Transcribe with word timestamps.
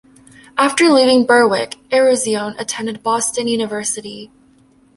After 0.57 0.89
leaving 0.89 1.27
Berwick, 1.27 1.75
Eruzione 1.91 2.59
attended 2.59 3.03
Boston 3.03 3.47
University. 3.47 4.31